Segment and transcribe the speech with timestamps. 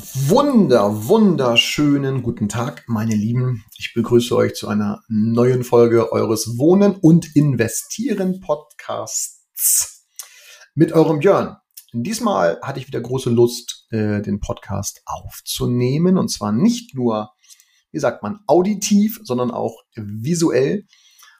[0.00, 3.64] wunder, wunderschönen guten Tag, meine Lieben.
[3.76, 10.06] Ich begrüße euch zu einer neuen Folge eures Wohnen und Investieren Podcasts
[10.74, 11.56] mit eurem Björn.
[11.92, 17.32] Diesmal hatte ich wieder große Lust, äh, den Podcast aufzunehmen und zwar nicht nur,
[17.90, 20.86] wie sagt man, auditiv, sondern auch visuell,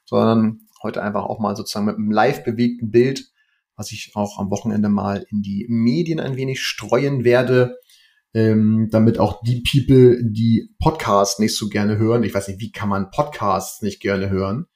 [0.05, 3.31] sondern heute einfach auch mal sozusagen mit einem live bewegten Bild
[3.79, 7.79] was ich auch am Wochenende mal in die Medien ein wenig streuen werde,
[8.35, 12.73] ähm, damit auch die People, die Podcasts nicht so gerne hören, ich weiß nicht, wie
[12.73, 14.67] kann man Podcasts nicht gerne hören,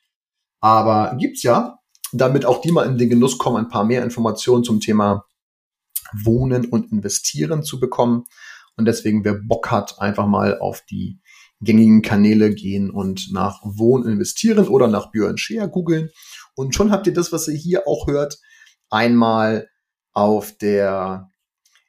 [0.60, 1.78] aber gibt's ja,
[2.12, 5.24] damit auch die mal in den Genuss kommen, ein paar mehr Informationen zum Thema
[6.12, 8.24] Wohnen und Investieren zu bekommen.
[8.76, 11.20] Und deswegen, wer Bock hat, einfach mal auf die
[11.60, 16.10] gängigen Kanäle gehen und nach Wohnen investieren oder nach Björn Scheer googeln.
[16.54, 18.38] Und schon habt ihr das, was ihr hier auch hört,
[18.90, 19.68] einmal
[20.12, 21.30] auf der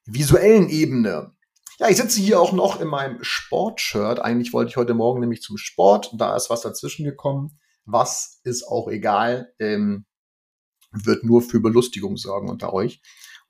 [0.05, 1.31] visuellen Ebene.
[1.79, 4.19] Ja, ich sitze hier auch noch in meinem Sportshirt.
[4.19, 6.11] Eigentlich wollte ich heute Morgen nämlich zum Sport.
[6.17, 7.59] Da ist was dazwischen gekommen.
[7.85, 9.53] Was ist auch egal.
[9.59, 10.05] Ähm,
[10.91, 13.01] wird nur für Belustigung sorgen unter euch.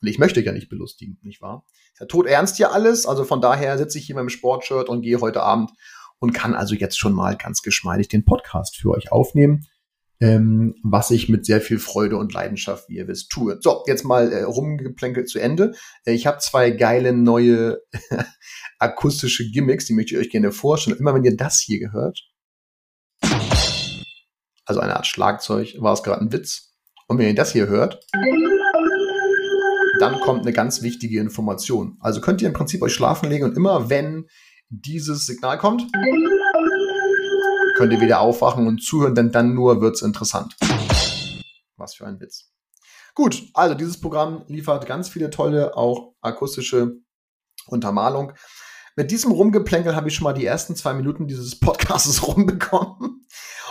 [0.01, 1.66] Und ich möchte ja nicht belustigen, nicht wahr?
[1.94, 3.05] Ist ja tot ernst hier alles.
[3.05, 5.71] Also von daher sitze ich hier in meinem Sportshirt und gehe heute Abend
[6.19, 9.67] und kann also jetzt schon mal ganz geschmeidig den Podcast für euch aufnehmen
[10.23, 13.57] ähm, was ich mit sehr viel Freude und Leidenschaft, wie ihr wisst, tue.
[13.59, 15.73] So, jetzt mal äh, rumgeplänkelt zu Ende.
[16.05, 17.79] Äh, ich habe zwei geile neue
[18.79, 20.97] akustische Gimmicks, die möchte ich euch gerne vorstellen.
[20.97, 22.21] Immer wenn ihr das hier gehört,
[24.66, 26.73] also eine Art Schlagzeug, war es gerade ein Witz.
[27.09, 27.99] Und wenn ihr das hier hört,
[30.00, 31.97] dann kommt eine ganz wichtige Information.
[32.00, 34.28] Also könnt ihr im Prinzip euch schlafen legen und immer wenn
[34.69, 35.83] dieses Signal kommt,
[37.73, 40.56] könnt ihr wieder aufwachen und zuhören, denn dann nur wird's interessant.
[41.78, 42.51] Was für ein Witz.
[43.16, 46.97] Gut, also dieses Programm liefert ganz viele tolle, auch akustische
[47.67, 48.33] Untermalung.
[48.95, 53.25] Mit diesem Rumgeplänkel habe ich schon mal die ersten zwei Minuten dieses Podcasts rumbekommen.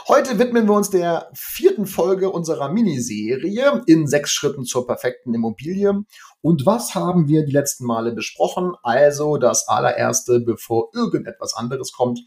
[0.08, 5.92] Heute widmen wir uns der vierten Folge unserer Miniserie in sechs Schritten zur perfekten Immobilie.
[6.40, 8.72] Und was haben wir die letzten Male besprochen?
[8.82, 12.18] Also das allererste, bevor irgendetwas anderes kommt,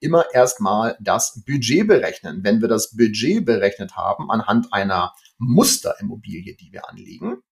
[0.00, 2.40] immer erstmal das Budget berechnen.
[2.42, 7.42] Wenn wir das Budget berechnet haben anhand einer Musterimmobilie, die wir anlegen,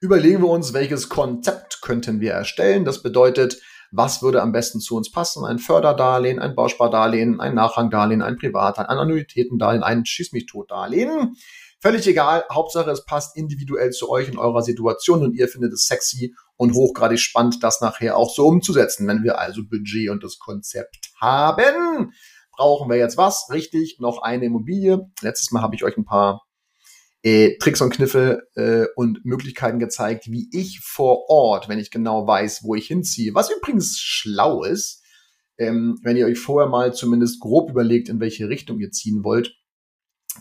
[0.00, 2.84] überlegen wir uns, welches Konzept könnten wir erstellen.
[2.84, 3.60] Das bedeutet,
[3.92, 5.44] was würde am besten zu uns passen?
[5.44, 11.36] Ein Förderdarlehen, ein Bauspardarlehen, ein Nachrangdarlehen, ein Privat, ein Annuitätendarlehen, ein Schieß mich tot Darlehen.
[11.86, 15.86] Völlig egal, Hauptsache es passt individuell zu euch in eurer Situation und ihr findet es
[15.86, 19.06] sexy und hochgradig spannend, das nachher auch so umzusetzen.
[19.06, 22.12] Wenn wir also Budget und das Konzept haben,
[22.50, 23.46] brauchen wir jetzt was?
[23.52, 25.08] Richtig, noch eine Immobilie.
[25.20, 26.42] Letztes Mal habe ich euch ein paar
[27.22, 32.26] äh, Tricks und Kniffe äh, und Möglichkeiten gezeigt, wie ich vor Ort, wenn ich genau
[32.26, 35.04] weiß, wo ich hinziehe, was übrigens schlau ist,
[35.56, 39.54] ähm, wenn ihr euch vorher mal zumindest grob überlegt, in welche Richtung ihr ziehen wollt.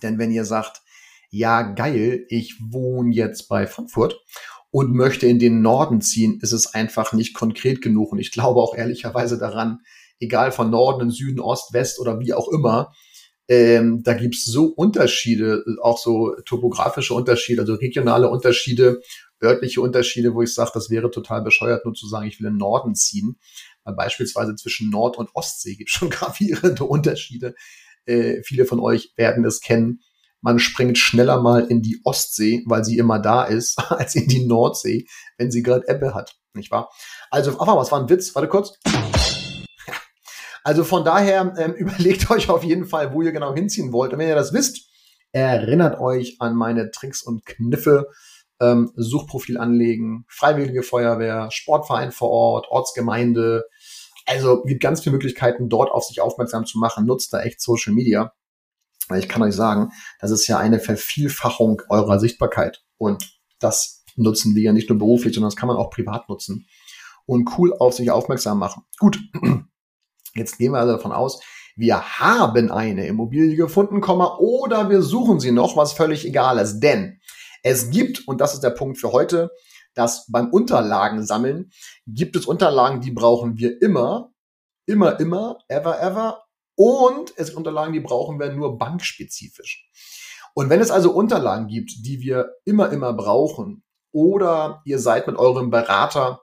[0.01, 0.81] Denn wenn ihr sagt,
[1.29, 4.19] ja geil, ich wohne jetzt bei Frankfurt
[4.71, 8.11] und möchte in den Norden ziehen, ist es einfach nicht konkret genug.
[8.11, 9.79] Und ich glaube auch ehrlicherweise daran,
[10.19, 12.91] egal von Norden, Süden, Ost, West oder wie auch immer,
[13.47, 19.01] ähm, da gibt's so Unterschiede, auch so topografische Unterschiede, also regionale Unterschiede,
[19.41, 22.53] örtliche Unterschiede, wo ich sage, das wäre total bescheuert, nur zu sagen, ich will in
[22.53, 23.37] den Norden ziehen.
[23.83, 27.55] Weil beispielsweise zwischen Nord- und Ostsee gibt es schon gravierende Unterschiede.
[28.05, 30.01] Äh, viele von euch werden es kennen
[30.45, 34.45] man springt schneller mal in die Ostsee, weil sie immer da ist, als in die
[34.45, 35.07] Nordsee,
[35.39, 36.91] wenn sie gerade Ebbe hat, nicht wahr?
[37.31, 38.35] Also, ach, was war ein Witz?
[38.35, 38.78] Warte kurz.
[40.63, 44.14] Also von daher ähm, überlegt euch auf jeden Fall, wo ihr genau hinziehen wollt.
[44.14, 44.87] Und wenn ihr das wisst,
[45.31, 48.08] erinnert euch an meine Tricks und Kniffe.
[48.61, 53.66] Ähm, Suchprofil anlegen, Freiwillige Feuerwehr, Sportverein vor Ort, Ortsgemeinde.
[54.28, 57.05] Also gibt ganz viele Möglichkeiten, dort auf sich aufmerksam zu machen.
[57.05, 58.31] Nutzt da echt Social Media.
[59.07, 62.84] Weil ich kann euch sagen, das ist ja eine Vervielfachung eurer Sichtbarkeit.
[62.97, 66.67] Und das nutzen wir ja nicht nur beruflich, sondern das kann man auch privat nutzen.
[67.25, 68.84] Und cool auf sich aufmerksam machen.
[68.99, 69.19] Gut,
[70.35, 71.41] jetzt gehen wir also davon aus,
[71.75, 76.79] wir haben eine Immobilie gefunden, oder wir suchen sie noch, was völlig egal ist.
[76.79, 77.19] Denn
[77.63, 79.52] es gibt, und das ist der Punkt für heute,
[79.93, 81.72] dass beim Unterlagen sammeln
[82.05, 84.31] gibt es Unterlagen, die brauchen wir immer
[84.85, 86.44] immer, immer, ever, ever.
[86.75, 89.89] Und es sind Unterlagen, die brauchen wir nur bankspezifisch.
[90.53, 95.35] Und wenn es also Unterlagen gibt, die wir immer, immer brauchen, oder ihr seid mit
[95.35, 96.41] eurem Berater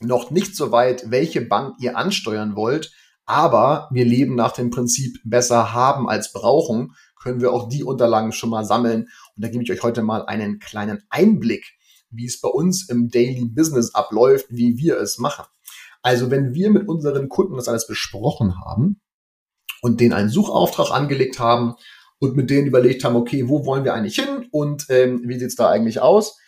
[0.00, 2.92] noch nicht so weit, welche Bank ihr ansteuern wollt,
[3.26, 8.32] aber wir leben nach dem Prinzip besser haben als brauchen, können wir auch die Unterlagen
[8.32, 9.08] schon mal sammeln.
[9.34, 11.64] Und da gebe ich euch heute mal einen kleinen Einblick,
[12.10, 15.46] wie es bei uns im Daily Business abläuft, wie wir es machen.
[16.02, 19.00] Also wenn wir mit unseren Kunden das alles besprochen haben
[19.84, 21.74] und denen einen Suchauftrag angelegt haben
[22.18, 25.56] und mit denen überlegt haben, okay, wo wollen wir eigentlich hin und ähm, wie sieht's
[25.56, 26.38] da eigentlich aus,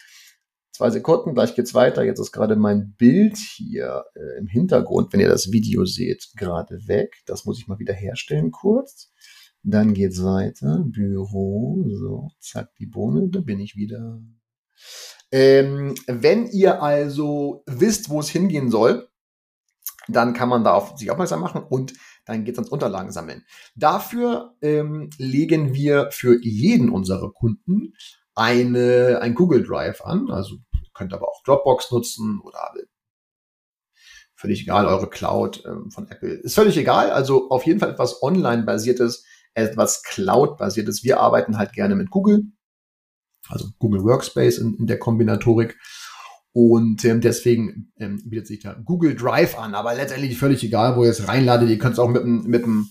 [0.77, 2.05] Zwei Sekunden, gleich geht's weiter.
[2.05, 6.87] Jetzt ist gerade mein Bild hier äh, im Hintergrund, wenn ihr das Video seht, gerade
[6.87, 7.17] weg.
[7.25, 9.11] Das muss ich mal wieder herstellen kurz.
[9.63, 10.85] Dann geht's weiter.
[10.85, 14.21] Büro, so, zack, die Bohne, da bin ich wieder.
[15.33, 19.09] Ähm, wenn ihr also wisst, wo es hingehen soll,
[20.09, 21.95] dann kann man da auf sich aufmerksam machen und
[22.27, 23.45] dann geht's ans Unterlagen sammeln.
[23.75, 27.95] Dafür ähm, legen wir für jeden unserer Kunden
[28.35, 30.31] eine, ein Google Drive an.
[30.31, 30.57] Also
[30.93, 32.73] könnt aber auch Dropbox nutzen oder
[34.35, 36.35] völlig egal, eure Cloud ähm, von Apple.
[36.35, 37.11] Ist völlig egal.
[37.11, 39.25] Also auf jeden Fall etwas online-basiertes,
[39.55, 41.05] etwas Cloud-basiertes.
[41.05, 42.45] Wir arbeiten halt gerne mit Google,
[43.49, 45.79] also Google Workspace in, in der Kombinatorik.
[46.59, 49.75] Und ähm, deswegen ähm, bietet sich da Google Drive an.
[49.75, 51.69] Aber letztendlich völlig egal, wo ihr es reinladet.
[51.69, 52.89] Ihr könnt es auch mit, mit einem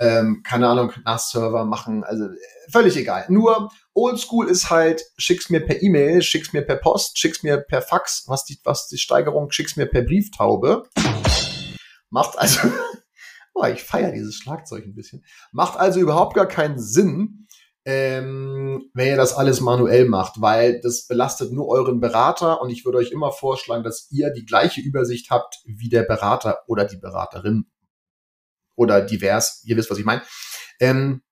[0.00, 3.26] ähm, keine Ahnung, NAS-Server machen, also äh, völlig egal.
[3.28, 7.82] Nur Oldschool ist halt, schick's mir per E-Mail, schick's mir per Post, schick's mir per
[7.82, 10.84] Fax, was die, was die Steigerung, schick's mir per Brieftaube.
[12.08, 12.60] Macht also,
[13.54, 15.22] oh, ich feiere dieses Schlagzeug ein bisschen.
[15.52, 17.46] Macht also überhaupt gar keinen Sinn,
[17.84, 22.84] ähm, wenn ihr das alles manuell macht, weil das belastet nur euren Berater und ich
[22.84, 26.98] würde euch immer vorschlagen, dass ihr die gleiche Übersicht habt wie der Berater oder die
[26.98, 27.66] Beraterin
[28.76, 30.22] oder divers, ihr wisst, was ich meine.
[30.80, 31.22] Ähm,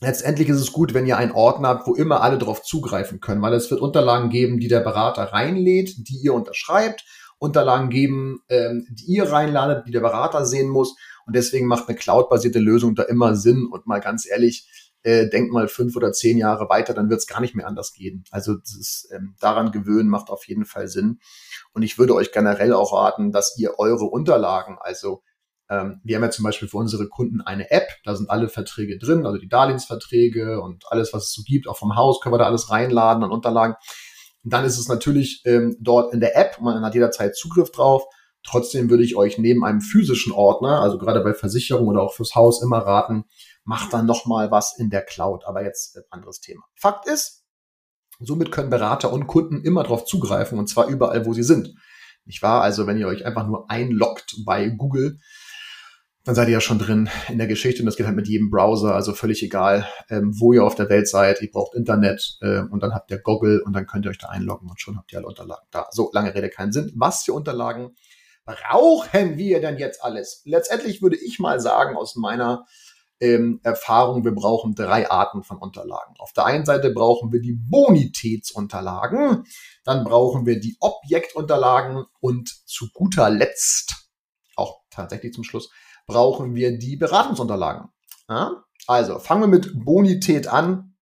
[0.00, 3.42] letztendlich ist es gut, wenn ihr einen Ordner habt, wo immer alle darauf zugreifen können,
[3.42, 7.04] weil es wird Unterlagen geben, die der Berater reinlädt, die ihr unterschreibt,
[7.38, 10.94] Unterlagen geben, ähm, die ihr reinladet, die der Berater sehen muss.
[11.26, 13.66] Und deswegen macht eine cloud-basierte Lösung da immer Sinn.
[13.70, 14.68] Und mal ganz ehrlich,
[15.02, 17.92] äh, denkt mal fünf oder zehn Jahre weiter, dann wird es gar nicht mehr anders
[17.92, 18.24] gehen.
[18.30, 21.18] Also das ist, ähm, daran gewöhnen macht auf jeden Fall Sinn.
[21.72, 25.22] Und ich würde euch generell auch raten, dass ihr eure Unterlagen, also
[25.68, 28.98] ähm, wir haben ja zum Beispiel für unsere Kunden eine App, da sind alle Verträge
[28.98, 32.38] drin, also die Darlehensverträge und alles, was es so gibt, auch vom Haus können wir
[32.38, 33.74] da alles reinladen an Unterlagen.
[34.44, 38.04] Und dann ist es natürlich ähm, dort in der App, man hat jederzeit Zugriff drauf.
[38.44, 42.34] Trotzdem würde ich euch neben einem physischen Ordner, also gerade bei Versicherung oder auch fürs
[42.34, 43.24] Haus immer raten,
[43.64, 45.44] macht dann noch mal was in der Cloud.
[45.46, 46.62] Aber jetzt äh, anderes Thema.
[46.74, 47.44] Fakt ist,
[48.20, 51.74] somit können Berater und Kunden immer darauf zugreifen und zwar überall, wo sie sind.
[52.24, 52.62] Nicht wahr?
[52.62, 55.18] Also wenn ihr euch einfach nur einloggt bei Google,
[56.24, 58.48] dann seid ihr ja schon drin in der Geschichte und das geht halt mit jedem
[58.48, 61.42] Browser, also völlig egal, ähm, wo ihr auf der Welt seid.
[61.42, 64.28] Ihr braucht Internet äh, und dann habt ihr Goggle und dann könnt ihr euch da
[64.28, 65.88] einloggen und schon habt ihr alle Unterlagen da.
[65.90, 66.92] So, lange Rede, keinen Sinn.
[66.94, 67.96] Was für Unterlagen
[68.44, 70.42] brauchen wir denn jetzt alles?
[70.44, 72.66] Letztendlich würde ich mal sagen, aus meiner
[73.22, 76.16] ähm, Erfahrung, wir brauchen drei Arten von Unterlagen.
[76.18, 79.44] Auf der einen Seite brauchen wir die Bonitätsunterlagen,
[79.84, 84.08] dann brauchen wir die Objektunterlagen und zu guter Letzt,
[84.56, 85.70] auch tatsächlich zum Schluss,
[86.06, 87.90] brauchen wir die Beratungsunterlagen.
[88.28, 88.64] Ja?
[88.88, 90.96] Also fangen wir mit Bonität an.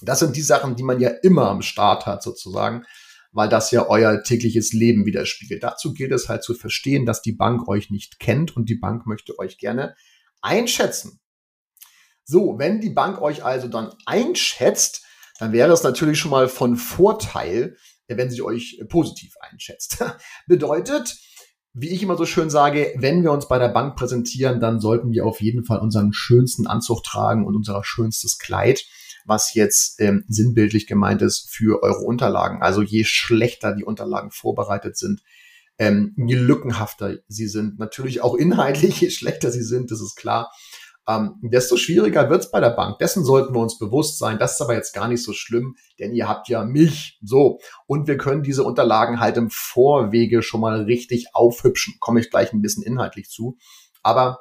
[0.00, 2.84] Das sind die Sachen, die man ja immer am Start hat sozusagen,
[3.30, 5.62] weil das ja euer tägliches Leben widerspiegelt.
[5.62, 9.06] Dazu gilt es halt zu verstehen, dass die Bank euch nicht kennt und die Bank
[9.06, 9.94] möchte euch gerne
[10.40, 11.21] einschätzen.
[12.24, 15.04] So, wenn die Bank euch also dann einschätzt,
[15.38, 17.76] dann wäre es natürlich schon mal von Vorteil,
[18.08, 20.04] wenn sie euch positiv einschätzt.
[20.46, 21.16] Bedeutet,
[21.74, 25.10] wie ich immer so schön sage, wenn wir uns bei der Bank präsentieren, dann sollten
[25.12, 28.84] wir auf jeden Fall unseren schönsten Anzug tragen und unser schönstes Kleid,
[29.24, 32.62] was jetzt ähm, sinnbildlich gemeint ist für eure Unterlagen.
[32.62, 35.22] Also je schlechter die Unterlagen vorbereitet sind,
[35.78, 40.50] ähm, je lückenhafter sie sind, natürlich auch inhaltlich, je schlechter sie sind, das ist klar,
[41.08, 42.98] ähm, desto schwieriger wird's bei der Bank.
[42.98, 44.38] Dessen sollten wir uns bewusst sein.
[44.38, 47.18] Das ist aber jetzt gar nicht so schlimm, denn ihr habt ja mich.
[47.22, 47.58] So.
[47.86, 51.94] Und wir können diese Unterlagen halt im Vorwege schon mal richtig aufhübschen.
[51.98, 53.56] Komme ich gleich ein bisschen inhaltlich zu.
[54.02, 54.40] Aber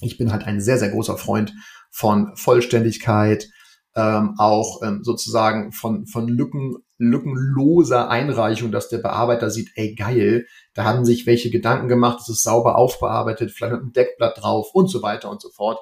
[0.00, 1.52] ich bin halt ein sehr, sehr großer Freund
[1.90, 3.48] von Vollständigkeit,
[3.94, 10.46] ähm, auch ähm, sozusagen von, von Lücken, lückenloser Einreichung, dass der Bearbeiter sieht, ey geil,
[10.74, 14.70] da haben sich welche Gedanken gemacht, es ist sauber aufbearbeitet, vielleicht mit einem Deckblatt drauf
[14.74, 15.80] und so weiter und so fort.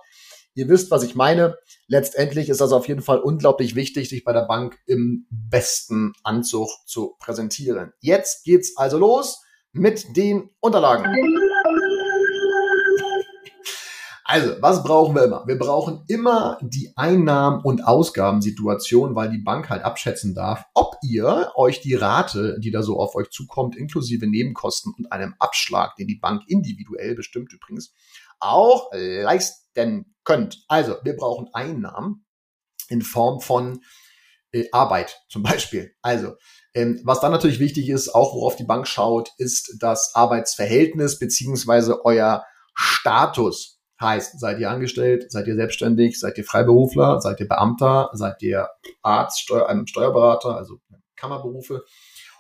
[0.55, 1.57] Ihr wisst, was ich meine.
[1.87, 6.69] Letztendlich ist das auf jeden Fall unglaublich wichtig, sich bei der Bank im besten Anzug
[6.87, 7.93] zu präsentieren.
[8.01, 9.43] Jetzt geht's also los
[9.73, 11.41] mit den Unterlagen.
[14.33, 15.47] Also, was brauchen wir immer?
[15.47, 21.53] Wir brauchen immer die Einnahmen- und Ausgabensituation, weil die Bank halt abschätzen darf, ob ihr
[21.55, 26.07] euch die Rate, die da so auf euch zukommt, inklusive Nebenkosten und einem Abschlag, den
[26.07, 27.93] die Bank individuell bestimmt übrigens,
[28.41, 30.65] auch leisten könnt.
[30.67, 32.25] Also, wir brauchen Einnahmen
[32.89, 33.83] in Form von
[34.53, 35.93] äh, Arbeit zum Beispiel.
[36.01, 36.37] Also,
[36.73, 42.03] ähm, was dann natürlich wichtig ist, auch worauf die Bank schaut, ist das Arbeitsverhältnis beziehungsweise
[42.07, 43.82] euer Status.
[44.03, 48.69] Heißt, seid ihr angestellt, seid ihr selbstständig, seid ihr Freiberufler, seid ihr Beamter, seid ihr
[49.01, 50.81] Arzt, Steuer, einem Steuerberater, also
[51.17, 51.85] Kammerberufe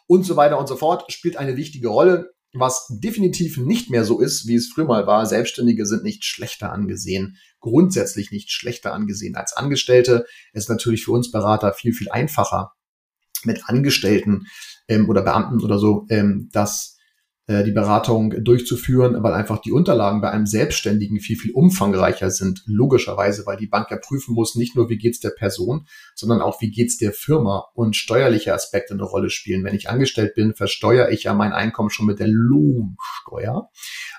[0.08, 2.32] und so weiter und so fort, spielt eine wichtige Rolle.
[2.54, 5.24] Was definitiv nicht mehr so ist, wie es früher mal war.
[5.24, 10.26] Selbstständige sind nicht schlechter angesehen, grundsätzlich nicht schlechter angesehen als Angestellte.
[10.52, 12.72] Es ist natürlich für uns Berater viel, viel einfacher
[13.44, 14.46] mit Angestellten
[14.88, 16.98] ähm, oder Beamten oder so, ähm, das
[17.48, 22.62] äh, die Beratung durchzuführen, weil einfach die Unterlagen bei einem Selbstständigen viel, viel umfangreicher sind,
[22.66, 26.60] logischerweise, weil die Bank ja prüfen muss, nicht nur wie geht's der Person, sondern auch
[26.60, 29.64] wie geht's der Firma und steuerliche Aspekte eine Rolle spielen.
[29.64, 33.68] Wenn ich angestellt bin, versteuere ich ja mein Einkommen schon mit der Lohnsteuer.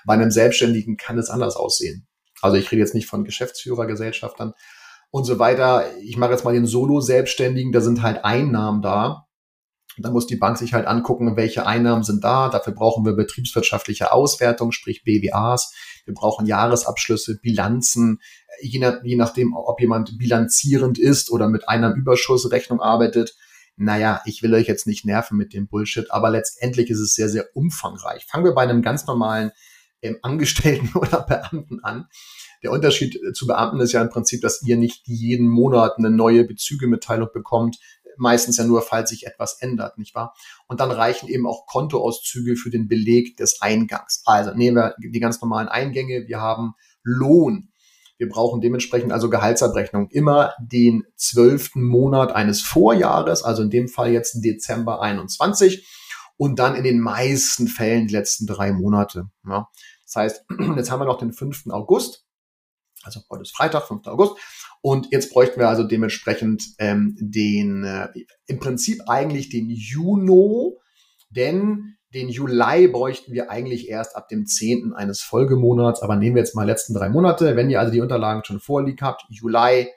[0.04, 2.06] Bei einem Selbstständigen kann es anders aussehen.
[2.42, 4.52] Also ich rede jetzt nicht von Geschäftsführergesellschaftern
[5.10, 5.86] und so weiter.
[6.02, 9.24] Ich mache jetzt mal den Solo-Selbstständigen, da sind halt Einnahmen da
[9.98, 12.48] da muss die Bank sich halt angucken, welche Einnahmen sind da.
[12.48, 15.72] Dafür brauchen wir betriebswirtschaftliche Auswertung, sprich BWAs.
[16.04, 18.20] Wir brauchen Jahresabschlüsse, Bilanzen,
[18.60, 23.34] je, nach, je nachdem, ob jemand bilanzierend ist oder mit Einnahmenüberschussrechnung arbeitet.
[23.76, 27.28] Naja, ich will euch jetzt nicht nerven mit dem Bullshit, aber letztendlich ist es sehr,
[27.28, 28.24] sehr umfangreich.
[28.26, 29.50] Fangen wir bei einem ganz normalen
[30.02, 32.06] ähm, Angestellten oder Beamten an.
[32.62, 36.10] Der Unterschied äh, zu Beamten ist ja im Prinzip, dass ihr nicht jeden Monat eine
[36.10, 37.78] neue Bezügemitteilung bekommt,
[38.16, 40.34] meistens ja nur, falls sich etwas ändert, nicht wahr?
[40.66, 44.22] Und dann reichen eben auch Kontoauszüge für den Beleg des Eingangs.
[44.24, 46.24] Also nehmen wir die ganz normalen Eingänge.
[46.26, 47.70] Wir haben Lohn.
[48.16, 54.12] Wir brauchen dementsprechend also Gehaltsabrechnung immer den zwölften Monat eines Vorjahres, also in dem Fall
[54.12, 55.86] jetzt Dezember 21
[56.36, 59.30] und dann in den meisten Fällen die letzten drei Monate.
[59.46, 59.68] Ja.
[60.04, 60.44] Das heißt,
[60.76, 61.70] jetzt haben wir noch den 5.
[61.70, 62.23] August,
[63.04, 64.06] also heute ist Freitag, 5.
[64.06, 64.36] August.
[64.80, 68.08] Und jetzt bräuchten wir also dementsprechend ähm, den, äh,
[68.46, 70.80] im Prinzip eigentlich den Juno,
[71.30, 74.92] denn den Juli bräuchten wir eigentlich erst ab dem 10.
[74.94, 76.00] eines Folgemonats.
[76.00, 77.56] Aber nehmen wir jetzt mal letzten drei Monate.
[77.56, 79.88] Wenn ihr also die Unterlagen schon vorliegt habt, Juli,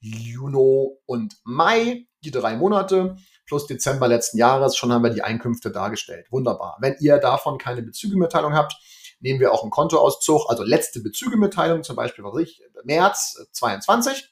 [0.00, 5.70] Juno und Mai, die drei Monate plus Dezember letzten Jahres, schon haben wir die Einkünfte
[5.70, 6.26] dargestellt.
[6.30, 6.76] Wunderbar.
[6.80, 8.74] Wenn ihr davon keine Bezügemitteilung habt,
[9.20, 14.30] nehmen wir auch einen Kontoauszug, also letzte Bezügemitteilung, zum Beispiel, was ich, März 22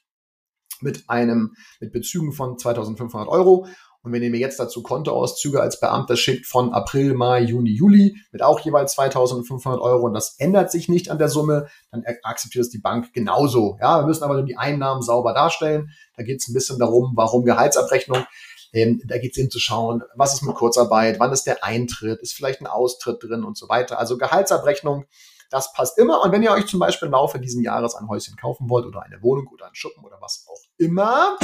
[0.81, 3.67] mit einem, mit Bezügen von 2500 Euro.
[4.01, 8.15] Und wenn ihr mir jetzt dazu Kontoauszüge als Beamter schickt von April, Mai, Juni, Juli
[8.31, 12.63] mit auch jeweils 2500 Euro und das ändert sich nicht an der Summe, dann akzeptiert
[12.63, 13.77] es die Bank genauso.
[13.81, 15.89] Ja, wir müssen aber nur die Einnahmen sauber darstellen.
[16.15, 18.25] Da geht es ein bisschen darum, warum Gehaltsabrechnung.
[18.73, 22.21] Ähm, da geht es eben zu schauen, was ist mit Kurzarbeit, wann ist der Eintritt,
[22.21, 23.99] ist vielleicht ein Austritt drin und so weiter.
[23.99, 25.05] Also Gehaltsabrechnung,
[25.49, 26.21] das passt immer.
[26.23, 29.01] Und wenn ihr euch zum Beispiel im Laufe dieses Jahres ein Häuschen kaufen wollt oder
[29.01, 31.37] eine Wohnung oder einen Schuppen oder was auch immer,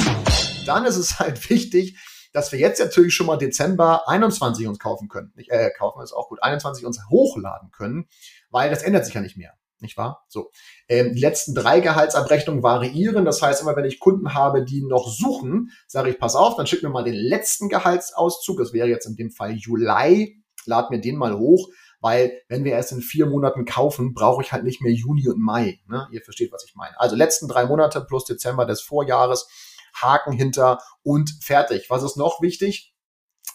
[0.66, 1.98] dann ist es halt wichtig,
[2.32, 5.32] dass wir jetzt natürlich schon mal Dezember 21 uns kaufen können.
[5.36, 8.08] Nicht, äh, kaufen ist auch gut, 21 uns hochladen können,
[8.50, 10.24] weil das ändert sich ja nicht mehr nicht wahr?
[10.28, 10.50] So.
[10.88, 13.24] Ähm, die letzten drei Gehaltsabrechnungen variieren.
[13.24, 16.66] Das heißt, immer wenn ich Kunden habe, die noch suchen, sage ich, pass auf, dann
[16.66, 18.58] schick mir mal den letzten Gehaltsauszug.
[18.58, 20.42] Das wäre jetzt in dem Fall Juli.
[20.64, 21.68] Lad mir den mal hoch,
[22.00, 25.38] weil wenn wir erst in vier Monaten kaufen, brauche ich halt nicht mehr Juni und
[25.38, 25.80] Mai.
[25.86, 26.08] Ne?
[26.10, 26.98] Ihr versteht, was ich meine.
[26.98, 29.48] Also letzten drei Monate plus Dezember des Vorjahres,
[29.94, 31.86] Haken hinter und fertig.
[31.88, 32.94] Was ist noch wichtig?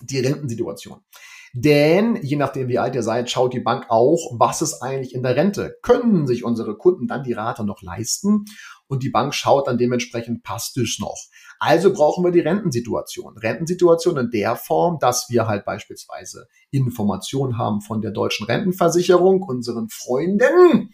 [0.02, 1.04] Die Rentensituation.
[1.54, 5.24] Denn je nachdem, wie alt ihr seid, schaut die Bank auch, was ist eigentlich in
[5.24, 5.78] der Rente.
[5.82, 8.46] Können sich unsere Kunden dann die Rate noch leisten?
[8.88, 11.18] Und die Bank schaut dann dementsprechend, passt es noch.
[11.60, 13.38] Also brauchen wir die Rentensituation.
[13.38, 19.88] Rentensituation in der Form, dass wir halt beispielsweise Informationen haben von der deutschen Rentenversicherung, unseren
[19.90, 20.92] Freunden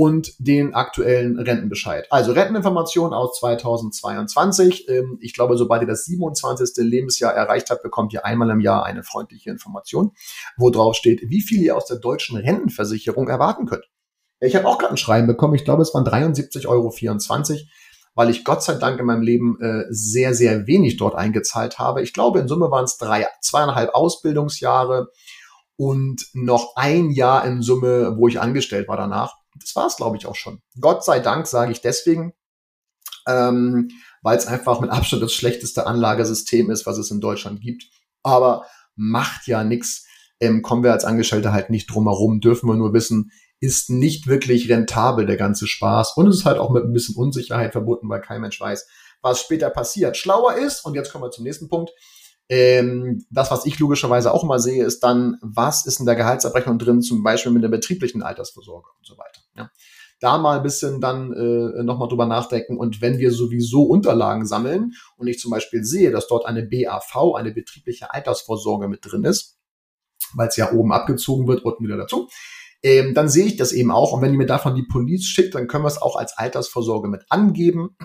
[0.00, 2.06] und den aktuellen Rentenbescheid.
[2.10, 4.88] Also Renteninformation aus 2022.
[4.88, 6.70] Ähm, ich glaube, sobald ihr das 27.
[6.78, 10.12] Lebensjahr erreicht habt, bekommt ihr einmal im Jahr eine freundliche Information,
[10.56, 13.90] wo drauf steht, wie viel ihr aus der deutschen Rentenversicherung erwarten könnt.
[14.40, 15.54] Ich habe auch gerade ein Schreiben bekommen.
[15.54, 16.90] Ich glaube, es waren 73,24 Euro
[18.14, 22.00] weil ich Gott sei Dank in meinem Leben äh, sehr, sehr wenig dort eingezahlt habe.
[22.00, 25.10] Ich glaube, in Summe waren es drei, zweieinhalb Ausbildungsjahre
[25.76, 30.16] und noch ein Jahr in Summe, wo ich angestellt war danach das war es, glaube
[30.16, 30.62] ich, auch schon.
[30.80, 32.32] Gott sei Dank sage ich deswegen,
[33.26, 33.90] ähm,
[34.22, 37.84] weil es einfach mit Abstand das schlechteste Anlagesystem ist, was es in Deutschland gibt.
[38.22, 40.06] Aber macht ja nichts.
[40.40, 44.26] Ähm, kommen wir als Angestellte halt nicht drum herum, dürfen wir nur wissen, ist nicht
[44.26, 46.16] wirklich rentabel, der ganze Spaß.
[46.16, 48.86] Und es ist halt auch mit ein bisschen Unsicherheit verbunden, weil kein Mensch weiß,
[49.20, 50.16] was später passiert.
[50.16, 51.90] Schlauer ist, und jetzt kommen wir zum nächsten Punkt,
[52.50, 56.80] ähm, das, was ich logischerweise auch immer sehe, ist dann, was ist in der Gehaltsabrechnung
[56.80, 59.40] drin, zum Beispiel mit der betrieblichen Altersvorsorge und so weiter.
[59.56, 59.70] Ja.
[60.18, 62.76] Da mal ein bisschen dann äh, nochmal drüber nachdenken.
[62.76, 67.36] Und wenn wir sowieso Unterlagen sammeln und ich zum Beispiel sehe, dass dort eine BAV,
[67.36, 69.56] eine betriebliche Altersvorsorge mit drin ist,
[70.34, 72.28] weil es ja oben abgezogen wird, unten wieder dazu,
[72.82, 74.12] ähm, dann sehe ich das eben auch.
[74.12, 77.06] Und wenn ihr mir davon die Police schickt, dann können wir es auch als Altersvorsorge
[77.06, 77.96] mit angeben.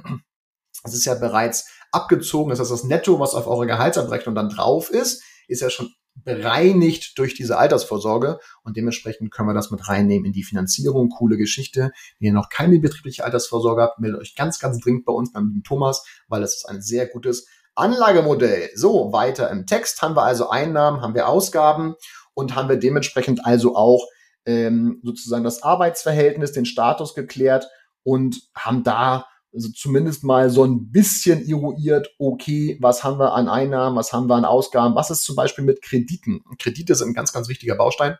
[0.83, 2.49] Das ist ja bereits abgezogen.
[2.49, 5.89] Das heißt, das Netto, was auf eure Gehaltsabrechnung dann drauf ist, ist ja schon
[6.23, 11.09] bereinigt durch diese Altersvorsorge und dementsprechend können wir das mit reinnehmen in die Finanzierung.
[11.09, 11.91] Coole Geschichte.
[12.19, 15.61] Wenn ihr noch keine betriebliche Altersvorsorge habt, meldet euch ganz, ganz dringend bei uns beim
[15.65, 18.69] Thomas, weil das ist ein sehr gutes Anlagemodell.
[18.75, 21.95] So, weiter im Text haben wir also Einnahmen, haben wir Ausgaben
[22.33, 24.07] und haben wir dementsprechend also auch
[24.45, 27.67] ähm, sozusagen das Arbeitsverhältnis, den Status geklärt
[28.03, 29.25] und haben da
[29.55, 34.27] also zumindest mal so ein bisschen eruiert, okay, was haben wir an Einnahmen, was haben
[34.27, 36.43] wir an Ausgaben, was ist zum Beispiel mit Krediten?
[36.59, 38.17] Kredite sind ein ganz, ganz wichtiger Baustein.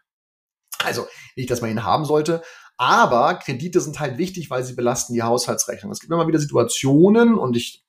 [0.84, 2.42] Also nicht, dass man ihn haben sollte,
[2.78, 5.92] aber Kredite sind halt wichtig, weil sie belasten die Haushaltsrechnung.
[5.92, 7.86] Es gibt immer wieder Situationen und ich,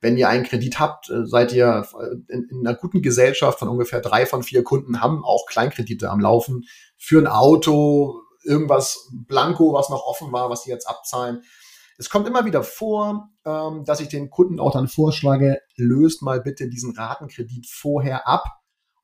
[0.00, 1.86] wenn ihr einen Kredit habt, äh, seid ihr
[2.28, 6.20] in, in einer guten Gesellschaft von ungefähr drei von vier Kunden haben auch Kleinkredite am
[6.20, 6.64] Laufen
[6.96, 11.42] für ein Auto, irgendwas Blanko, was noch offen war, was die jetzt abzahlen.
[11.98, 16.40] Es kommt immer wieder vor, ähm, dass ich den Kunden auch dann vorschlage, löst mal
[16.40, 18.44] bitte diesen Ratenkredit vorher ab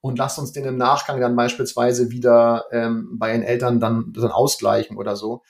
[0.01, 4.31] und lasst uns den im Nachgang dann beispielsweise wieder ähm, bei den Eltern dann, dann
[4.31, 5.43] ausgleichen oder so.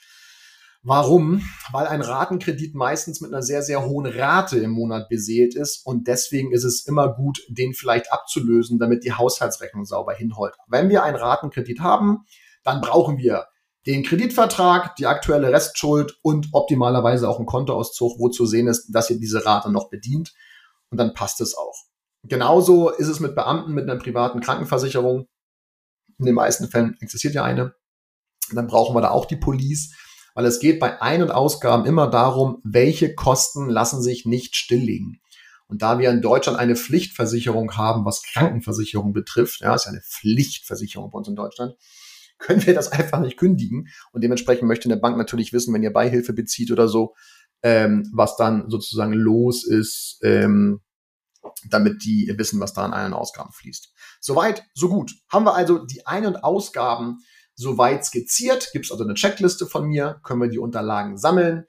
[0.83, 1.43] Warum?
[1.73, 6.09] Weil ein Ratenkredit meistens mit einer sehr, sehr hohen Rate im Monat beseelt ist und
[6.09, 10.55] deswegen ist es immer gut, den vielleicht abzulösen, damit die Haushaltsrechnung sauber hinholt.
[10.69, 12.25] Wenn wir einen Ratenkredit haben,
[12.65, 13.47] dann brauchen wir
[13.87, 19.11] den Kreditvertrag, die aktuelle Restschuld und optimalerweise auch ein Kontoauszug, wo zu sehen ist, dass
[19.11, 20.35] ihr diese Rate noch bedient.
[20.91, 21.85] Und dann passt es auch.
[22.25, 25.27] Genauso ist es mit Beamten mit einer privaten Krankenversicherung.
[26.19, 27.75] In den meisten Fällen existiert ja eine.
[28.53, 29.95] Dann brauchen wir da auch die Police,
[30.35, 35.23] weil es geht bei Ein- und Ausgaben immer darum, welche Kosten lassen sich nicht stilllegen.
[35.69, 40.03] Und da wir in Deutschland eine Pflichtversicherung haben, was Krankenversicherung betrifft, ja, ist ja eine
[40.03, 41.77] Pflichtversicherung bei uns in Deutschland,
[42.41, 43.89] können wir das einfach nicht kündigen.
[44.13, 47.15] Und dementsprechend möchte eine Bank natürlich wissen, wenn ihr Beihilfe bezieht oder so,
[47.63, 50.81] ähm, was dann sozusagen los ist, ähm,
[51.69, 53.93] damit die wissen, was da an Ein- und Ausgaben fließt.
[54.21, 55.13] Soweit, so gut.
[55.31, 57.19] Haben wir also die Ein- und Ausgaben
[57.55, 58.71] soweit skizziert.
[58.73, 61.65] Gibt es also eine Checkliste von mir, können wir die Unterlagen sammeln.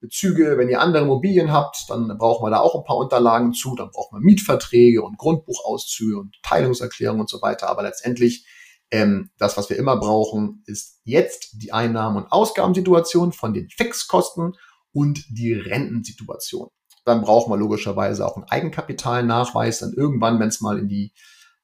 [0.00, 3.74] Bezüge, wenn ihr andere Immobilien habt, dann brauchen wir da auch ein paar Unterlagen zu.
[3.74, 7.68] Dann brauchen wir Mietverträge und Grundbuchauszüge und Teilungserklärungen und so weiter.
[7.68, 8.46] Aber letztendlich
[8.90, 14.56] ähm, das, was wir immer brauchen, ist jetzt die Einnahmen- und Ausgabensituation von den Fixkosten
[14.92, 16.68] und die Rentensituation.
[17.04, 19.78] Dann brauchen wir logischerweise auch einen Eigenkapitalnachweis.
[19.78, 21.12] Dann irgendwann, wenn es mal in die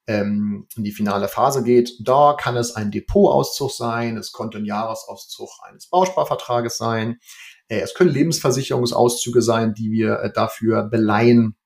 [0.07, 4.65] ähm, in die finale Phase geht, da kann es ein Depotauszug sein, es konnte ein
[4.65, 7.19] Jahresauszug eines Bausparvertrages sein,
[7.69, 11.57] äh, es können Lebensversicherungsauszüge sein, die wir äh, dafür beleihen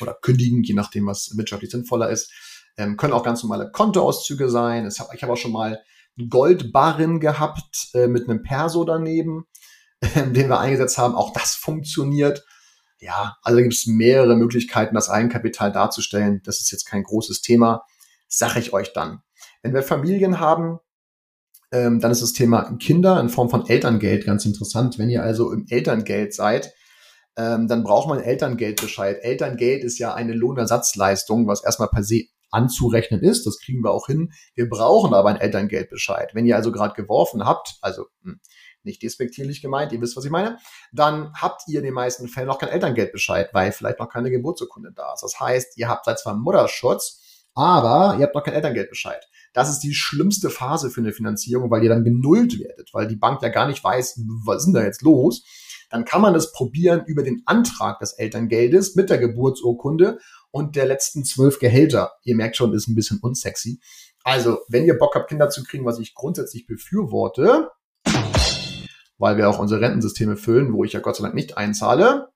[0.00, 2.30] oder kündigen, je nachdem, was wirtschaftlich sinnvoller ist.
[2.76, 4.86] Ähm, können auch ganz normale Kontoauszüge sein.
[4.86, 5.82] Ich habe hab auch schon mal
[6.28, 9.46] Goldbarren gehabt äh, mit einem Perso daneben,
[10.00, 11.14] äh, den wir eingesetzt haben.
[11.14, 12.44] Auch das funktioniert.
[12.98, 16.40] Ja, also gibt es mehrere Möglichkeiten, das Eigenkapital darzustellen.
[16.44, 17.84] Das ist jetzt kein großes Thema.
[18.28, 19.22] Sag ich euch dann.
[19.62, 20.78] Wenn wir Familien haben,
[21.72, 24.98] ähm, dann ist das Thema Kinder in Form von Elterngeld ganz interessant.
[24.98, 26.72] Wenn ihr also im Elterngeld seid,
[27.36, 29.18] ähm, dann braucht man Elterngeldbescheid.
[29.22, 33.46] Elterngeld ist ja eine Lohnersatzleistung, was erstmal per se anzurechnen ist.
[33.46, 34.32] Das kriegen wir auch hin.
[34.54, 36.34] Wir brauchen aber einen Elterngeldbescheid.
[36.34, 38.40] Wenn ihr also gerade geworfen habt, also hm,
[38.84, 40.58] nicht despektierlich gemeint, ihr wisst, was ich meine,
[40.92, 44.92] dann habt ihr in den meisten Fällen noch keinen Elterngeldbescheid, weil vielleicht noch keine Geburtsurkunde
[44.94, 45.22] da ist.
[45.22, 47.20] Das heißt, ihr habt zwar Mutterschutz,
[47.54, 49.28] aber ihr habt noch keinen Elterngeldbescheid.
[49.52, 53.16] Das ist die schlimmste Phase für eine Finanzierung, weil ihr dann genullt werdet, weil die
[53.16, 55.44] Bank ja gar nicht weiß, was ist denn da jetzt los.
[55.90, 60.18] Dann kann man es probieren über den Antrag des Elterngeldes mit der Geburtsurkunde
[60.52, 62.12] und der letzten zwölf Gehälter.
[62.22, 63.80] Ihr merkt schon, ist ein bisschen unsexy.
[64.22, 67.70] Also, wenn ihr Bock habt, Kinder zu kriegen, was ich grundsätzlich befürworte,
[69.18, 72.28] weil wir auch unsere Rentensysteme füllen, wo ich ja Gott sei Dank nicht einzahle,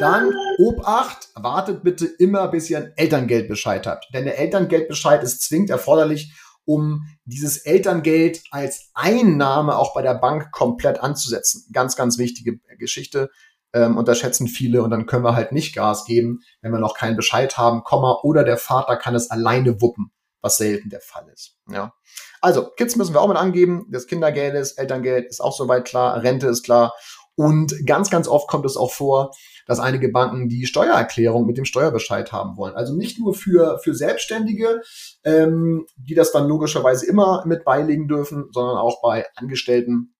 [0.00, 4.06] dann Obacht, wartet bitte immer, bis ihr einen Elterngeldbescheid habt.
[4.12, 10.50] Denn der Elterngeldbescheid ist zwingend erforderlich, um dieses Elterngeld als Einnahme auch bei der Bank
[10.52, 11.66] komplett anzusetzen.
[11.72, 13.30] Ganz, ganz wichtige Geschichte
[13.74, 17.16] ähm, unterschätzen viele und dann können wir halt nicht Gas geben, wenn wir noch keinen
[17.16, 20.12] Bescheid haben, Komma, oder der Vater kann es alleine wuppen.
[20.44, 21.56] was selten der Fall ist.
[21.70, 21.94] Ja.
[22.42, 23.86] Also, Kids müssen wir auch mit angeben.
[23.90, 26.92] Das Kindergeld ist, Elterngeld ist auch soweit klar, Rente ist klar.
[27.34, 29.32] Und ganz, ganz oft kommt es auch vor,
[29.66, 32.74] dass einige Banken die Steuererklärung mit dem Steuerbescheid haben wollen.
[32.74, 34.82] Also nicht nur für, für Selbstständige,
[35.24, 40.13] ähm, die das dann logischerweise immer mit beilegen dürfen, sondern auch bei Angestellten,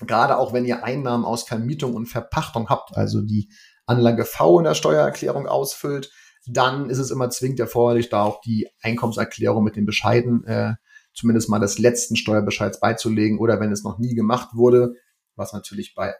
[0.00, 3.50] gerade auch wenn ihr Einnahmen aus Vermietung und Verpachtung habt, also die
[3.86, 6.10] Anlage V in der Steuererklärung ausfüllt,
[6.46, 10.74] dann ist es immer zwingend erforderlich, da auch die Einkommenserklärung mit den Bescheiden, äh,
[11.14, 14.94] zumindest mal des letzten Steuerbescheids beizulegen oder wenn es noch nie gemacht wurde,
[15.36, 16.14] was natürlich bei äh,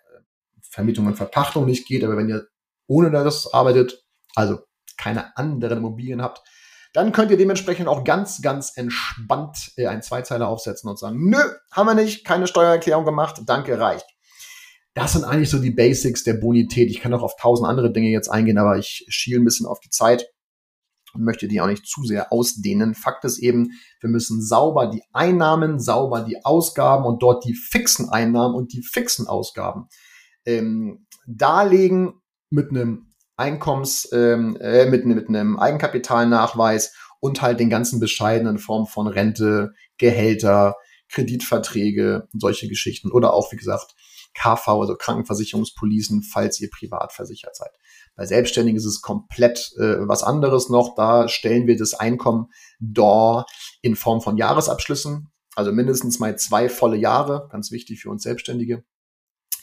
[0.63, 2.47] Vermietung und Verpachtung nicht geht, aber wenn ihr
[2.87, 4.61] ohne das arbeitet, also
[4.97, 6.43] keine anderen Immobilien habt,
[6.95, 11.43] dann könnt ihr dementsprechend auch ganz, ganz entspannt äh, einen Zweizeiler aufsetzen und sagen, nö,
[11.73, 14.07] haben wir nicht, keine Steuererklärung gemacht, danke, reicht.
[14.95, 16.89] Das sind eigentlich so die Basics der Bonität.
[16.89, 19.81] Ich kann auch auf tausend andere Dinge jetzt eingehen, aber ich schiele ein bisschen auf
[19.81, 20.29] die Zeit
[21.15, 22.95] und möchte die auch nicht zu sehr ausdehnen.
[22.95, 28.09] Fakt ist eben, wir müssen sauber die Einnahmen, sauber die Ausgaben und dort die fixen
[28.09, 29.89] Einnahmen und die fixen Ausgaben
[30.47, 38.01] ähm, darlegen mit einem Einkommens, ähm, äh, mit, mit einem Eigenkapitalnachweis und halt den ganzen
[38.01, 40.77] bescheidenen Formen von Rente, Gehälter,
[41.09, 43.95] Kreditverträge, solche Geschichten oder auch, wie gesagt,
[44.35, 47.71] KV, also Krankenversicherungspolicen, falls ihr privat versichert seid.
[48.17, 50.95] Bei Selbstständigen ist es komplett äh, was anderes noch.
[50.97, 52.49] Da stellen wir das Einkommen
[52.81, 53.47] DOR
[53.81, 58.85] in Form von Jahresabschlüssen, also mindestens mal zwei volle Jahre, ganz wichtig für uns Selbstständige.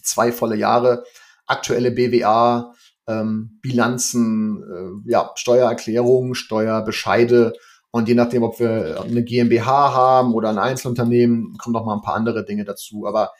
[0.03, 1.03] Zwei volle Jahre,
[1.45, 2.73] aktuelle BWA,
[3.07, 7.53] ähm, Bilanzen, äh, ja, Steuererklärungen, Steuerbescheide
[7.91, 12.01] und je nachdem, ob wir eine GmbH haben oder ein Einzelunternehmen, kommen noch mal ein
[12.01, 13.05] paar andere Dinge dazu.
[13.05, 13.31] Aber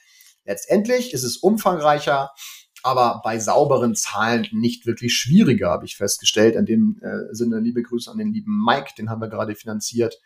[0.44, 2.32] letztendlich ist es umfangreicher,
[2.84, 6.56] aber bei sauberen Zahlen nicht wirklich schwieriger, habe ich festgestellt.
[6.56, 10.20] In dem äh, Sinne liebe Grüße an den lieben Mike, den haben wir gerade finanziert.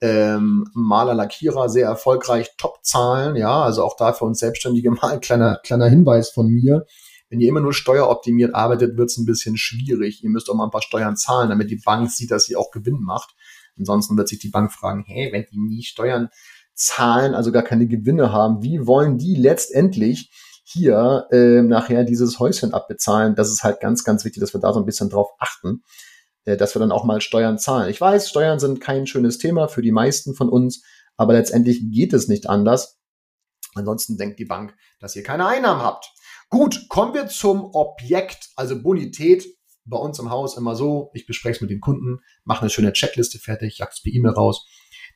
[0.00, 5.20] Ähm, Maler Lackierer, sehr erfolgreich, Top-Zahlen, ja, also auch da für uns Selbstständige mal ein
[5.20, 6.86] kleiner, kleiner Hinweis von mir.
[7.28, 10.22] Wenn ihr immer nur steueroptimiert arbeitet, wird es ein bisschen schwierig.
[10.22, 12.70] Ihr müsst auch mal ein paar Steuern zahlen, damit die Bank sieht, dass ihr auch
[12.70, 13.34] Gewinn macht.
[13.78, 16.28] Ansonsten wird sich die Bank fragen, hey, wenn die nie Steuern
[16.74, 20.30] zahlen, also gar keine Gewinne haben, wie wollen die letztendlich
[20.62, 23.34] hier äh, nachher dieses Häuschen abbezahlen?
[23.34, 25.82] Das ist halt ganz, ganz wichtig, dass wir da so ein bisschen drauf achten,
[26.44, 27.90] äh, dass wir dann auch mal Steuern zahlen.
[27.90, 30.82] Ich weiß, Steuern sind kein schönes Thema für die meisten von uns,
[31.16, 32.98] aber letztendlich geht es nicht anders.
[33.74, 36.12] Ansonsten denkt die Bank, dass ihr keine Einnahmen habt.
[36.48, 39.44] Gut, kommen wir zum Objekt, also Bonität.
[39.84, 42.92] Bei uns im Haus immer so, ich bespreche es mit den Kunden, mache eine schöne
[42.92, 44.66] Checkliste fertig, jag's per E-Mail raus.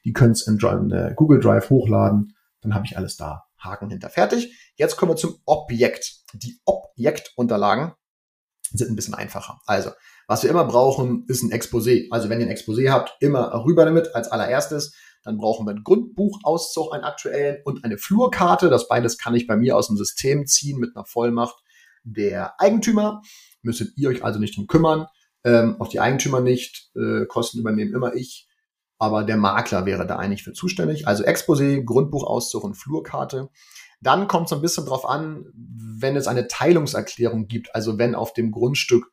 [0.04, 3.44] Die können es in, in äh, Google Drive hochladen, dann habe ich alles da.
[3.58, 4.56] Haken hinter fertig.
[4.76, 6.22] Jetzt kommen wir zum Objekt.
[6.32, 7.92] Die Objektunterlagen
[8.72, 9.60] sind ein bisschen einfacher.
[9.66, 9.90] Also,
[10.26, 12.06] was wir immer brauchen, ist ein Exposé.
[12.10, 14.94] Also, wenn ihr ein Exposé habt, immer rüber damit als allererstes.
[15.22, 18.70] Dann brauchen wir einen Grundbuchauszug, einen aktuellen und eine Flurkarte.
[18.70, 21.56] Das beides kann ich bei mir aus dem System ziehen mit einer Vollmacht
[22.02, 23.22] der Eigentümer.
[23.62, 25.06] Müsstet ihr euch also nicht drum kümmern.
[25.44, 26.90] Ähm, auch die Eigentümer nicht.
[26.94, 28.48] Äh, Kosten übernehmen immer ich.
[28.98, 31.06] Aber der Makler wäre da eigentlich für zuständig.
[31.06, 33.48] Also Exposé, Grundbuchauszug und Flurkarte.
[34.02, 38.33] Dann kommt es ein bisschen drauf an, wenn es eine Teilungserklärung gibt, also wenn auf
[38.33, 39.11] dem Grundstück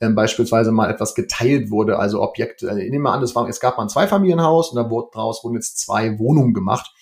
[0.00, 2.68] ähm, beispielsweise mal etwas geteilt wurde, also Objekte.
[2.68, 5.42] Äh, nehmen wir an, es, war, es gab mal ein Zweifamilienhaus und da wurde, daraus
[5.42, 6.92] wurden jetzt zwei Wohnungen gemacht.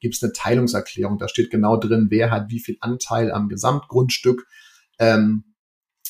[0.00, 1.18] Gibt es eine Teilungserklärung?
[1.18, 4.46] Da steht genau drin, wer hat wie viel Anteil am Gesamtgrundstück.
[4.98, 5.44] Ähm,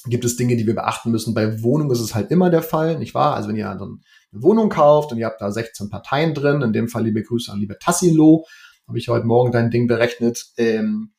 [0.09, 1.35] gibt es Dinge, die wir beachten müssen.
[1.35, 3.35] Bei Wohnungen ist es halt immer der Fall, nicht wahr?
[3.35, 4.01] Also wenn ihr dann
[4.33, 7.51] eine Wohnung kauft und ihr habt da 16 Parteien drin, in dem Fall liebe Grüße
[7.51, 8.45] an liebe Tassilo,
[8.87, 11.13] habe ich heute Morgen dein Ding berechnet, ähm,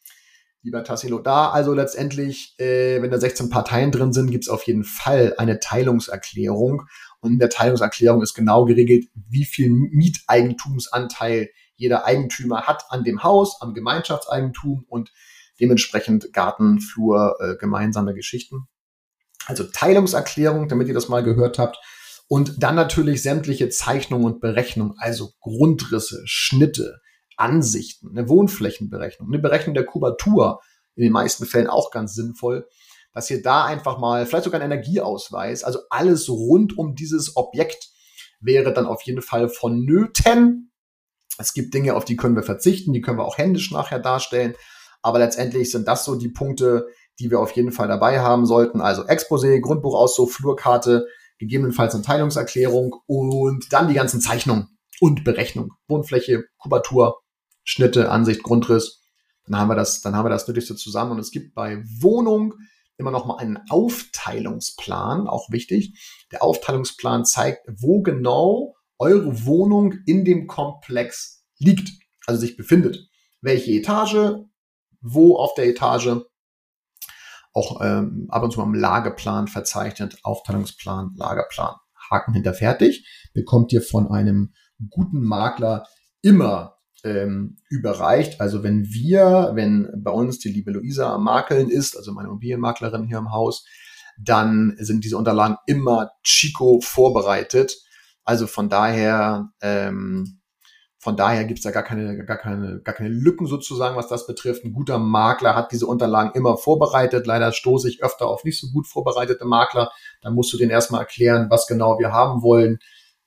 [0.68, 4.64] lieber Tassilo, da also letztendlich, äh, wenn da 16 Parteien drin sind, gibt es auf
[4.64, 6.84] jeden Fall eine Teilungserklärung.
[7.22, 13.24] Und in der Teilungserklärung ist genau geregelt, wie viel Mieteigentumsanteil jeder Eigentümer hat an dem
[13.24, 15.14] Haus, am Gemeinschaftseigentum und
[15.62, 18.68] dementsprechend Garten, Flur, äh, gemeinsame Geschichten.
[19.46, 21.78] Also Teilungserklärung, damit ihr das mal gehört habt.
[22.28, 27.00] Und dann natürlich sämtliche Zeichnungen und Berechnungen, also Grundrisse, Schnitte,
[27.38, 30.60] Ansichten, eine Wohnflächenberechnung, eine Berechnung der Kubatur,
[30.96, 32.68] in den meisten Fällen auch ganz sinnvoll,
[33.14, 37.90] dass ihr da einfach mal, vielleicht sogar einen Energieausweis, also alles rund um dieses Objekt
[38.40, 40.72] wäre dann auf jeden Fall vonnöten.
[41.38, 44.56] Es gibt Dinge, auf die können wir verzichten, die können wir auch händisch nachher darstellen.
[45.02, 46.88] Aber letztendlich sind das so die Punkte,
[47.20, 48.82] die wir auf jeden Fall dabei haben sollten.
[48.82, 51.08] Also Exposé, Grundbuchauszug, Flurkarte,
[51.40, 55.74] gegebenenfalls eine Teilungserklärung und dann die ganzen Zeichnungen und Berechnung.
[55.88, 57.20] Wohnfläche, Kubatur,
[57.68, 59.04] Schnitte, Ansicht, Grundriss.
[59.46, 61.12] Dann haben wir das, dann haben wir das Nötigste zusammen.
[61.12, 62.54] Und es gibt bei Wohnung
[62.98, 66.26] immer noch mal einen Aufteilungsplan, auch wichtig.
[66.32, 71.92] Der Aufteilungsplan zeigt, wo genau eure Wohnung in dem Komplex liegt,
[72.26, 73.10] also sich befindet.
[73.42, 74.46] Welche Etage,
[75.02, 76.22] wo auf der Etage,
[77.54, 81.76] auch ähm, ab und zu mal im Lageplan verzeichnet, Aufteilungsplan, Lagerplan.
[82.10, 84.54] Haken hinter fertig, bekommt ihr von einem
[84.90, 85.86] guten Makler
[86.22, 88.42] immer ähm, überreicht.
[88.42, 93.06] Also wenn wir, wenn bei uns die liebe Luisa am Makeln ist, also meine Immobilienmaklerin
[93.06, 93.66] hier im Haus,
[94.20, 97.78] dann sind diese Unterlagen immer Chico vorbereitet.
[98.24, 100.42] Also von daher, ähm,
[101.00, 104.66] von daher gibt's da gar keine, gar keine, gar keine Lücken sozusagen, was das betrifft.
[104.66, 107.28] Ein guter Makler hat diese Unterlagen immer vorbereitet.
[107.28, 109.92] Leider stoße ich öfter auf nicht so gut vorbereitete Makler.
[110.22, 112.80] Da musst du denen erstmal erklären, was genau wir haben wollen.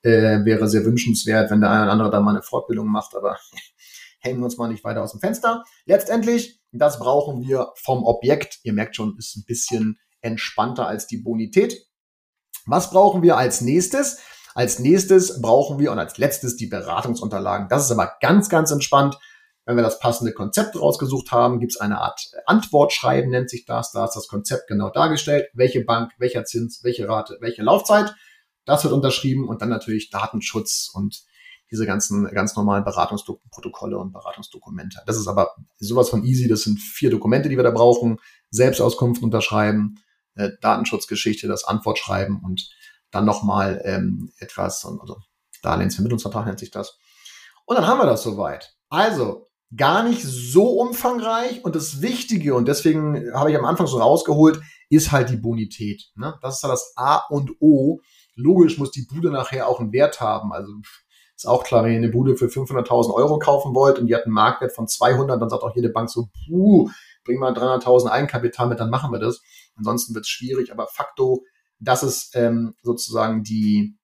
[0.02, 3.38] Äh, wäre sehr wünschenswert, wenn der eine oder andere da mal eine Fortbildung macht, aber
[4.20, 5.64] hängen wir uns mal nicht weiter aus dem Fenster.
[5.84, 8.60] Letztendlich, das brauchen wir vom Objekt.
[8.62, 11.86] Ihr merkt schon, ist ein bisschen entspannter als die Bonität.
[12.66, 14.18] Was brauchen wir als nächstes?
[14.54, 17.68] Als nächstes brauchen wir und als letztes die Beratungsunterlagen.
[17.68, 19.18] Das ist aber ganz, ganz entspannt.
[19.64, 23.92] Wenn wir das passende Konzept rausgesucht haben, gibt es eine Art Antwortschreiben, nennt sich das.
[23.92, 25.48] Da ist das Konzept genau dargestellt.
[25.54, 28.14] Welche Bank, welcher Zins, welche Rate, welche Laufzeit.
[28.70, 31.24] Das wird unterschrieben und dann natürlich Datenschutz und
[31.70, 35.02] diese ganzen ganz normalen Beratungsprotokolle und Beratungsdokumente.
[35.06, 36.48] Das ist aber sowas von easy.
[36.48, 38.18] Das sind vier Dokumente, die wir da brauchen.
[38.50, 40.00] Selbstauskunft unterschreiben,
[40.34, 42.70] äh, Datenschutzgeschichte, das Antwortschreiben und
[43.10, 45.18] dann nochmal ähm, etwas, also
[45.62, 46.96] Darlehensvermittlungsvertrag nennt sich das.
[47.64, 48.76] Und dann haben wir das soweit.
[48.88, 53.98] Also gar nicht so umfangreich und das Wichtige, und deswegen habe ich am Anfang so
[53.98, 56.10] rausgeholt, ist halt die Bonität.
[56.16, 56.36] Ne?
[56.42, 58.00] Das ist ja das A und O.
[58.40, 60.52] Logisch muss die Bude nachher auch einen Wert haben.
[60.52, 60.72] Also
[61.40, 64.24] ist auch klar, wenn ihr eine Bude für 500.000 Euro kaufen wollt und die hat
[64.24, 66.90] einen Marktwert von 200, dann sagt auch jede Bank so, puh,
[67.24, 69.40] bring mal 300.000 Eigenkapital mit, dann machen wir das.
[69.74, 71.42] Ansonsten wird es schwierig, aber facto,
[71.78, 73.96] das ist ähm, sozusagen die,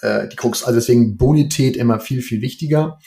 [0.00, 0.64] äh, die Krux.
[0.64, 2.98] Also deswegen Bonität immer viel, viel wichtiger.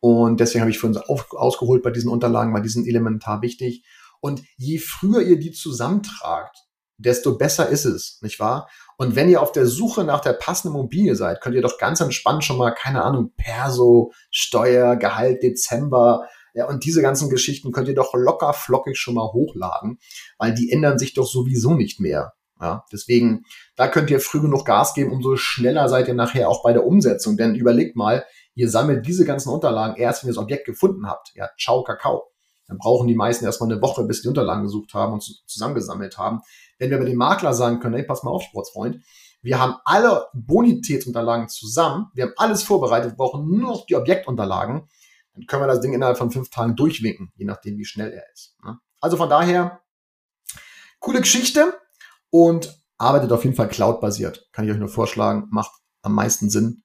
[0.00, 3.42] Und deswegen habe ich für uns auf, ausgeholt bei diesen Unterlagen, weil die sind elementar
[3.42, 3.84] wichtig.
[4.20, 6.56] Und je früher ihr die zusammentragt,
[7.02, 8.68] desto besser ist es, nicht wahr?
[8.96, 12.00] Und wenn ihr auf der Suche nach der passenden Immobilie seid, könnt ihr doch ganz
[12.00, 17.88] entspannt schon mal, keine Ahnung, Perso, Steuer, Gehalt, Dezember, ja, und diese ganzen Geschichten könnt
[17.88, 19.98] ihr doch locker flockig schon mal hochladen,
[20.38, 22.34] weil die ändern sich doch sowieso nicht mehr.
[22.60, 26.62] Ja, deswegen, da könnt ihr früh genug Gas geben, umso schneller seid ihr nachher auch
[26.62, 27.36] bei der Umsetzung.
[27.36, 31.32] Denn überlegt mal, ihr sammelt diese ganzen Unterlagen erst, wenn ihr das Objekt gefunden habt.
[31.34, 32.28] Ja, ciao, Kakao.
[32.68, 36.40] Dann brauchen die meisten erstmal eine Woche, bis die Unterlagen gesucht haben und zusammengesammelt haben.
[36.82, 39.04] Wenn wir bei dem Makler sagen können, hey, pass mal auf, Sportsfreund,
[39.40, 44.88] wir haben alle Bonitätsunterlagen zusammen, wir haben alles vorbereitet, wir brauchen nur noch die Objektunterlagen,
[45.34, 48.24] dann können wir das Ding innerhalb von fünf Tagen durchwinken, je nachdem, wie schnell er
[48.32, 48.56] ist.
[48.64, 48.80] Ne?
[49.00, 49.80] Also von daher,
[50.98, 51.72] coole Geschichte
[52.30, 54.48] und arbeitet auf jeden Fall Cloud-basiert.
[54.50, 55.70] Kann ich euch nur vorschlagen, macht
[56.02, 56.82] am meisten Sinn.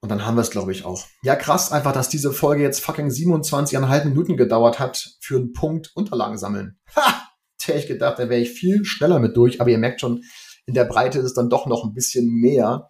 [0.00, 1.04] Und dann haben wir es, glaube ich, auch.
[1.20, 5.92] Ja, krass, einfach, dass diese Folge jetzt fucking 27,5 Minuten gedauert hat für einen Punkt
[5.94, 6.78] Unterlagen sammeln.
[6.96, 7.25] Ha!
[7.66, 10.22] Hätte ich gedacht, da wäre ich viel schneller mit durch, aber ihr merkt schon,
[10.66, 12.88] in der Breite ist es dann doch noch ein bisschen mehr.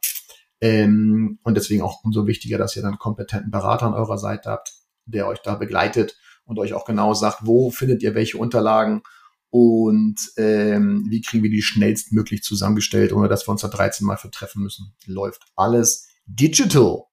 [0.60, 4.72] Ähm, und deswegen auch umso wichtiger, dass ihr dann kompetenten Berater an eurer Seite habt,
[5.04, 9.02] der euch da begleitet und euch auch genau sagt, wo findet ihr welche Unterlagen
[9.50, 14.16] und ähm, wie kriegen wir die schnellstmöglich zusammengestellt, ohne dass wir uns da 13 Mal
[14.16, 14.94] vertreffen müssen.
[15.06, 17.04] Läuft alles digital.